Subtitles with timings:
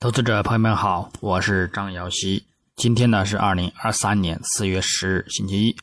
[0.00, 2.44] 投资者朋友们好，我是张瑶希。
[2.76, 5.76] 今天呢是二零二三年四月十日，星期一。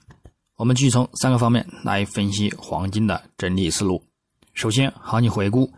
[0.55, 4.01] 我们继续从三个方面来分析黄金的整体思路。
[4.53, 5.69] 首先，行情回顾：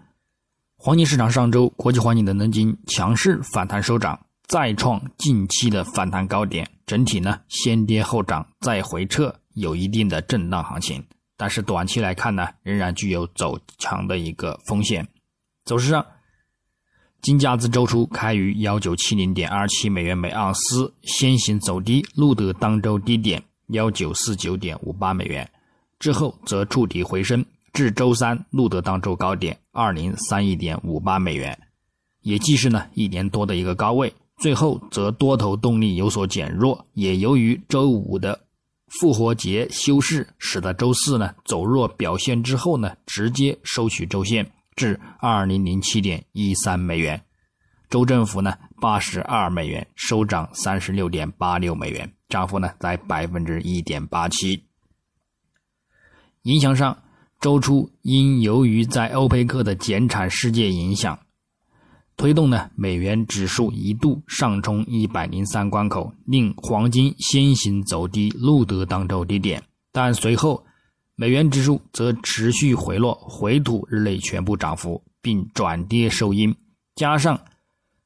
[0.78, 6.70] 黄金市场上周国际黄金等等金强势反弹收涨，再创近期的反弹高点。
[6.86, 11.04] 整体呢先跌后涨，再回撤，有一定的震荡行情。
[11.38, 15.08] 但是短期来看呢，仍然具有走强的一个风险。
[15.66, 16.06] 走势上。
[17.22, 25.50] 金价自周初开于幺九七零点二七美元每盎司，先行走低，录得当周低点幺九四九点五八美元，
[26.00, 31.58] 之后则触底回升，至周三录得当周高点二零三一点五八美元，
[32.22, 34.14] 也既是呢一年多的一个高位。
[34.38, 38.40] 最后则多头动力有所减弱，也由于周五的
[38.88, 44.50] 复活节休市，使得周四呢走弱表现之后呢，直接收取周线。
[44.78, 47.20] 至二零零七点一三美元，
[47.90, 54.64] 州政府呢八十二美元，收涨三十六点八六美元，涨幅呢在百分之一点八七。
[56.44, 56.96] 影响上，
[57.42, 61.20] 周初因由于在欧佩克的减产事件影响，
[62.16, 70.64] 推动呢美元指数一度上冲一百零三关口，令黄金先行走低，录得当周低点，但随后。
[71.20, 76.56] 美元指数则持续回落，回吐日内全部涨幅，并转跌收阴。
[76.94, 77.42] 加上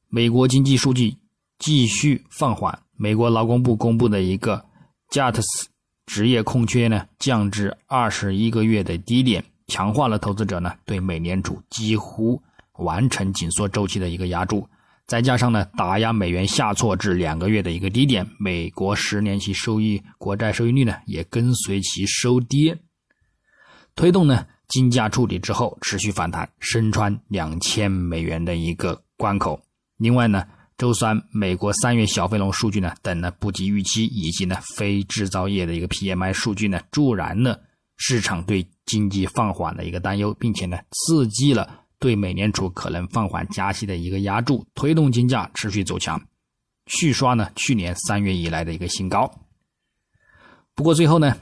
[0.08, 1.14] 美国经济数据
[1.58, 4.64] 继续放缓，美国劳工部公布的一个
[5.10, 5.44] JOBS
[6.06, 12.40] 职业空缺呢降至二十一个月的低点，强化了投资者呢对美联储几乎
[12.78, 14.66] 完成紧缩周期的一个压注。
[15.06, 22.78] 再加上呢打压美元下挫至两个月的一个低点，美国十年期收益国债收益率呢也跟随其收跌。
[23.94, 29.62] 推动呢，金价触底之后持续反弹，身穿两千美元的一个关口。
[29.98, 30.44] 另外呢，
[30.78, 37.60] 周三美国三月小非农数据呢等呢不及预期，以及呢非制造业的一个 PMI 数据呢助燃了
[37.98, 46.20] 市场对经济放缓的一个担忧，并且呢刺激了对美联储可能放缓加息的一个压注，推动金价持续走强，
[46.86, 49.30] 续刷呢去年三月以来的一个新高。
[50.74, 51.36] 不过最后呢。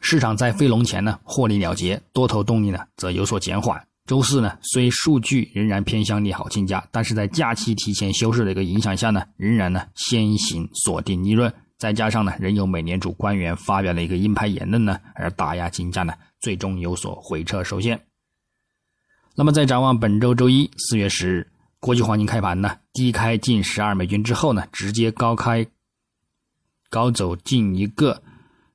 [0.00, 3.82] 市场在飞龙前呢获利了结，多头动力呢则有所减缓。
[4.06, 11.52] 周四呢虽数据仍然偏向利好金价，但是在假期提前休市的一个影响下呢，仍然呢先行锁定利润。
[11.76, 18.00] 再加上呢仍有美联储官员发表了一个鹰派言论呢，而打压金价呢最终有所回撤收线。
[19.34, 25.66] 那么在展望本周周一四月十日，国际黄金开盘呢低开近十二美金之后呢，直接高开
[26.88, 28.22] 高走近一个。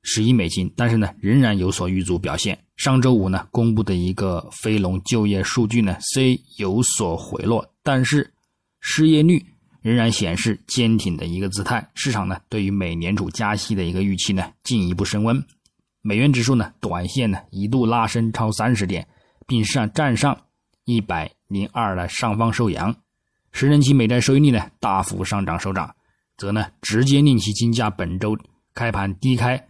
[0.06, 2.56] 十一美金，但是呢，仍然有所遇阻表现。
[2.76, 8.30] 上周五呢，公布的一个非农就业数据呢，虽有所回落，但是
[8.80, 9.42] 失业率
[9.80, 11.90] 仍然显示坚挺的一个姿态。
[11.94, 15.42] 市场呢，对于美联储加息的一个预期呢，进一步升温。
[16.02, 19.08] 美元指数呢，短线呢一度拉升超三十点，
[19.46, 20.38] 并上站上
[20.84, 22.94] 一百零二的上方收阳。
[23.52, 25.94] 十年期美债收益率呢，大幅上涨收涨，
[26.36, 28.36] 则呢，直接令其金价本周
[28.74, 29.66] 开盘低开。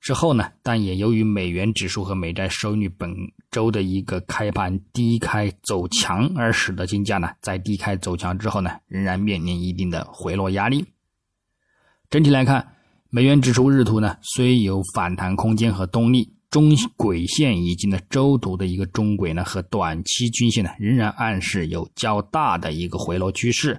[0.00, 3.14] 之后呢，但也由于美元指数和美债收益率本
[3.50, 10.84] 周的一个开盘低开走强，而使得金价呢在低开走强之后呢，仍然面临一定的回落压力。
[12.08, 12.66] 整体来看，
[13.10, 23.78] 美元指数日图呢虽有反弹空间和动力，中轨线以及呢周图的一个中轨呢和短期均线呢仍然暗示有较大的一个回落趋势。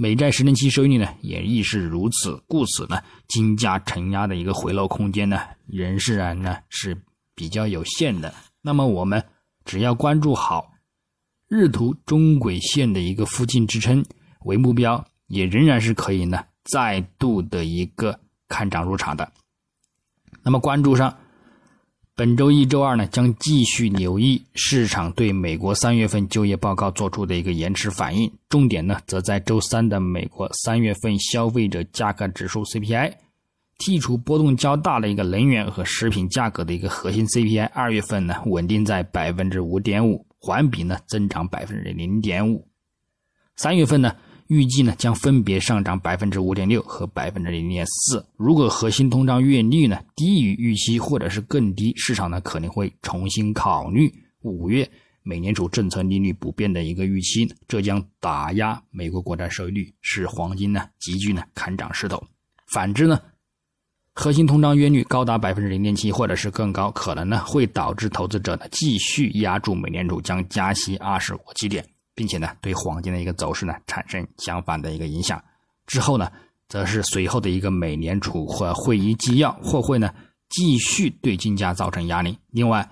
[0.00, 6.96] 美债十年期收益率呢也亦是如此，故此呢，金价承压的一个回落空间呢，仍然呢是
[7.34, 8.32] 比较有限的。
[8.62, 9.20] 那么我们
[9.64, 10.70] 只要关注好
[11.48, 14.04] 日图中轨线的一个附近支撑
[14.44, 19.32] 为目标，也仍然是可以呢再度的一个看涨入场的。
[20.44, 21.12] 那么关注上。
[22.18, 33.12] 本周一周二呢，将继续留意市场对美国三月份就业报告做出的一个延迟反应，重点呢则在周三的美国三月份消费者价格指数 CPI，
[33.78, 42.66] 剔除波动较大的一个能源和食品价格的一个核心 CPI，二月份呢稳定在百分之五点五，环比呢增长百分之零点五，
[43.54, 44.12] 三月份呢。
[44.48, 48.24] 预计呢将分别上涨百分之五点六和百分之零点四。
[48.36, 54.90] 如果核心通胀月率呢低于预期或者是更低，市场呢可能会重新考虑五月
[55.22, 62.22] 美联储政策利率不变的一个预期，这将打压美国国债收益率，使黄金呢急剧呢看涨势头。
[62.72, 63.20] 反之呢，
[64.14, 71.84] 核心通胀月率高达百分之零点七或者是更高，可能呢会导致投资者呢继续压住美联储将加息二十五基点。
[72.18, 75.40] 并且呢对黄金的一个走势呢产生相反的一个影响。
[75.86, 76.28] 之后呢，
[76.68, 80.12] 则是随后的一个美联储或会议纪要或会呢
[80.48, 82.36] 继续对金价造成压力。
[82.50, 82.90] 另外，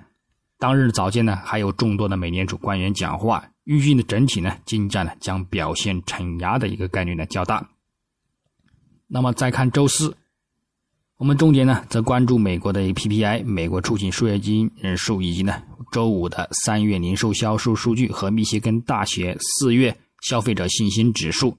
[0.61, 7.69] 当日早间呢还有众多的美联储官员讲话，预计的整体呢金价呢将表现承压的一个概率呢较大。
[9.09, 10.17] 那么再看周四。
[11.19, 21.57] 我们重点呢，则关注美国的 PPI、美国出勤输液金人数，以及呢周五的三月零售销售数据和密歇根大学四月消费者信心指数。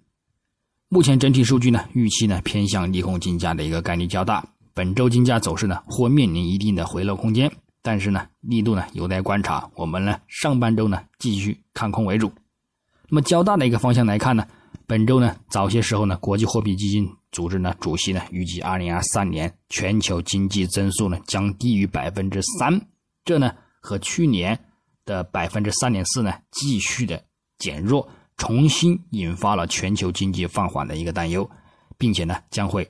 [0.89, 4.45] 目前整体数据呢，预期呢偏向利空金价的一个概率较大。
[4.75, 7.51] 本周金价走势呢，或面临一定的回落空间，
[7.81, 9.67] 但是呢，力度呢有待观察。
[9.73, 12.31] 我们呢上半周呢继续看空为主。
[13.09, 14.45] 那么较大的一个方向来看呢，
[14.85, 17.09] 本周呢早些时候呢，国际货币基金。
[17.31, 22.81] 组织呢，主席呢预计，二零二三年全球经济增速呢将低于百分之三，
[23.25, 24.57] 这呢和去年
[25.05, 27.21] 的百分之三点四呢继续的
[27.59, 31.49] 减弱，重新引发了全球经济放缓的一个担忧，
[31.97, 32.89] 并且呢将会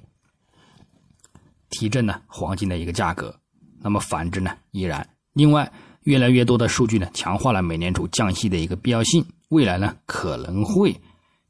[1.69, 3.35] 提振呢黄金的一个价格。
[3.79, 5.07] 那么反之呢依然。
[5.33, 5.71] 另外，
[6.03, 10.95] 越来越多的数据呢强化了美联储降息的一个必要性，未来呢可能会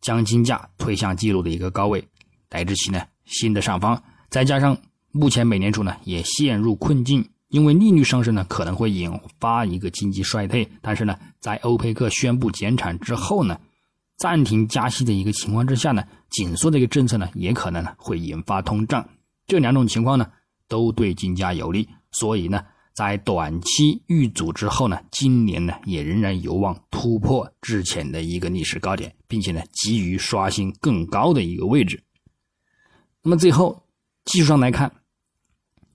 [0.02, 2.06] 将金价推向纪录的一个高位。
[2.50, 4.78] 乃至其呢新的上方，再加上
[5.12, 10.68] 目前美联储呢也陷入困境，因为利率上升呢可能会引发一个经济衰退。
[10.82, 13.60] 但是呢，在欧佩克宣布减产之后呢，
[14.18, 19.08] 暂停加息的一个情况之下呢，紧缩的一个政策呢也可能呢会引发通胀。
[19.46, 20.28] 这两种情况呢
[20.68, 22.64] 都对金价有利，所以呢，
[22.94, 32.02] 在短期遇阻之后呢，今年呢也仍然有望突破之前的一个历史高点，并且呢急于刷新更高的一个位置。
[33.28, 33.84] 那么最后，
[34.24, 34.90] 技术上来看，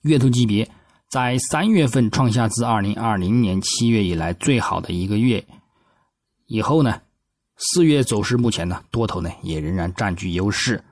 [0.02, 0.70] 月图级别
[1.08, 5.43] 在三月份创下自二零二零年七月以来最好的一个月。
[6.44, 7.00] 以后呢，
[7.56, 10.84] 四月走势目前呢多头呢也仍然占据优势，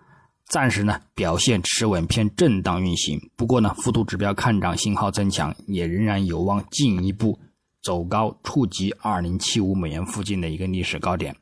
[0.47, 3.21] 暂时呢表现持稳偏震荡运行。
[3.37, 7.39] 不过呢，幅度指标看涨信号增强，也仍然有望进一步
[7.83, 11.37] 走高，触及二零七五美元附近的一个历史高点。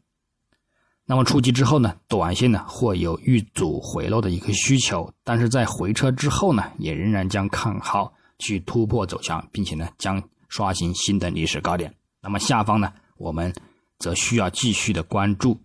[1.10, 11.90] 那么触及之后呢，短线呢或有遇阻回落的一个需求，但是在回撤之后呢，也仍然将看好去突破走强，并且呢将刷新新的历史高点。
[12.20, 13.50] 那么下方呢，我们
[13.98, 15.58] 则需要继续的关注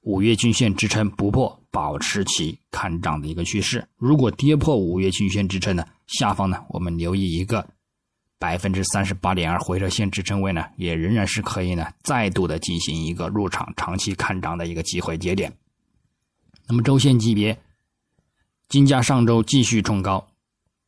[0.00, 3.86] 五月均线支撑不破，保持其看涨的一个趋势。
[3.96, 7.64] 如果跌破五月均线支撑呢，下方呢我们留意一个。
[8.40, 15.52] 百分之三十八点二回撤线支撑位呢，也仍然是可以呢再度的进行一个入场长期看涨的一个机会节点。
[16.66, 17.60] 那么周线级别，
[18.70, 20.26] 金价上周继续冲高，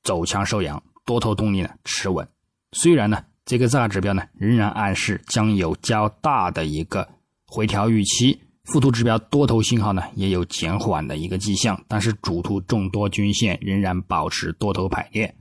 [0.02, 2.26] 走强收阳，多头动力呢持稳。
[2.72, 7.06] 虽然呢这个大指标呢仍然暗示将有较大的一个
[7.46, 15.37] 回调预期，附图指标多头信号呢也有减缓的一个迹象，但是主图众多均线仍然保持多头排列。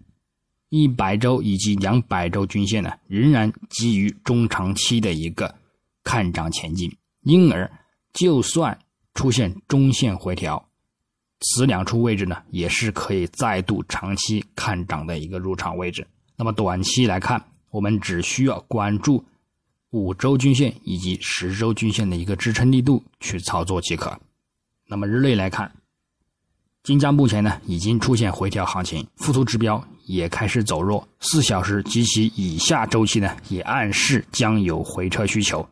[0.71, 5.53] 一百周以及两百周均线呢，仍然基于中长期的一个
[6.01, 6.89] 看涨前进，
[7.23, 7.69] 因而
[8.13, 8.79] 就算
[9.13, 10.65] 出现中线回调，
[11.41, 16.07] 此两处位置呢，也是可以再度长期看涨的一个入场位置。
[16.37, 19.25] 那么短期来看，我们只需要关注
[19.89, 24.17] 五周均线以及十周均线的一个支撑力度去操作即可。
[24.87, 25.69] 那么日内来看。
[26.83, 35.63] 金价目前呢已经出现回调行情，附图指标也开始走弱，四小时及其以下周期呢也暗示将有回撤需求。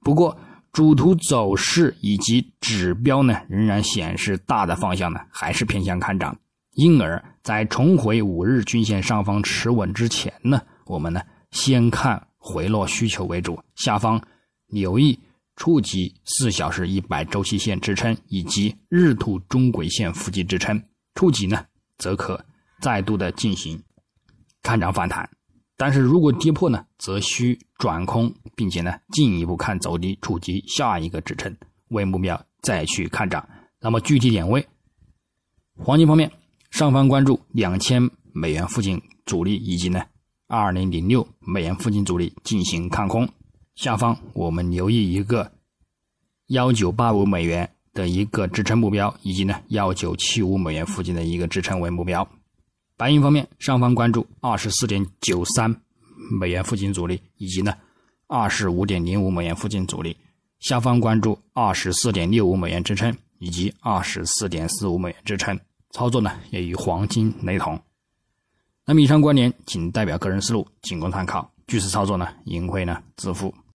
[0.00, 0.36] 不过
[0.70, 6.36] 主图走势以及指标呢仍然显示大的方向呢还是偏向看涨，
[6.74, 11.22] 因而，在重回五日均线上方持稳之前呢，我们呢
[11.52, 14.20] 先看回落需求为主，下方
[14.66, 15.18] 留意。
[15.56, 20.82] 触及四小时一百周期线支撑以及日图中轨线附近支撑，
[21.14, 21.64] 触及呢，
[21.98, 22.44] 则可
[22.80, 23.80] 再度的进行
[24.62, 25.28] 看涨反弹。
[25.76, 31.56] 但是如果跌破呢，则需转空，并且呢，进一步看走低，触及下一个支撑
[31.88, 33.48] 为目标再去看涨。
[33.80, 34.66] 那么具体点位，
[35.76, 36.30] 黄金方面，
[36.70, 40.02] 上方关注两千美元附近阻力以及呢
[40.46, 43.28] 二零零六美元附近阻力进行看空。
[43.74, 45.50] 下方我们留意一个
[46.46, 52.26] 幺九八五美元的一个支撑目标，以及呢幺九七五美元附近的一个支撑为目标。
[52.96, 55.74] 白银方面，上方关注二十四点九三
[56.40, 57.74] 美元附近阻力，以及呢
[58.28, 60.16] 二十五点零五美元附近阻力。
[60.60, 65.58] 下方关注二十四点六五美元支撑，以及二十四点四五美元支撑。
[65.90, 67.80] 操作呢也与黄金雷同。
[68.86, 71.50] 那么以上观点仅代表个人思路，仅供参考。
[71.66, 73.52] 据此操作呢，盈亏呢自负。